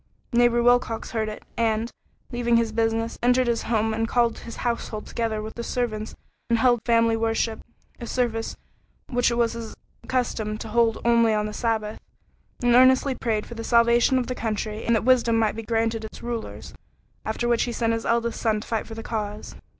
Neighbor 0.33 0.63
Wilcox 0.63 1.11
heard 1.11 1.29
it, 1.29 1.43
and, 1.55 1.91
leaving 2.31 2.57
his 2.57 2.71
business, 2.71 3.19
entered 3.21 3.45
his 3.45 3.61
home 3.61 3.93
and 3.93 4.07
called 4.07 4.39
his 4.39 4.55
household 4.65 5.05
together 5.05 5.43
with 5.43 5.53
the 5.53 5.63
servants 5.63 6.15
and 6.49 6.57
held 6.57 6.81
family 6.87 7.15
worship 7.15 7.59
a 7.99 8.07
service 8.07 8.57
which 9.11 9.29
it 9.29 9.35
was 9.35 9.53
his 9.53 9.75
custom 10.07 10.57
to 10.57 10.69
hold 10.69 10.97
only 11.05 11.35
on 11.35 11.45
the 11.45 11.53
Sabbath 11.53 11.99
and 12.63 12.73
earnestly 12.73 13.13
prayed 13.13 13.45
for 13.45 13.53
the 13.53 13.63
salvation 13.63 14.17
of 14.17 14.25
the 14.25 14.33
country, 14.33 14.85
and 14.85 14.95
that 14.95 15.05
wisdom 15.05 15.37
might 15.37 15.55
be 15.55 15.61
granted 15.61 16.03
its 16.03 16.23
rulers, 16.23 16.73
after 17.23 17.47
which 17.47 17.65
he 17.65 17.71
sent 17.71 17.93
his 17.93 18.03
oldest 18.03 18.41
son 18.41 18.59
to 18.59 18.67
fight 18.67 18.87
for 18.87 18.95
the 18.95 19.03
cause. 19.03 19.53